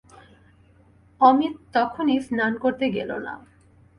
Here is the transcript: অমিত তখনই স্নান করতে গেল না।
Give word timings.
অমিত 1.21 1.53
তখনই 1.73 2.17
স্নান 2.19 2.53
করতে 2.57 2.85
গেল 2.91 3.09
না। 3.17 3.33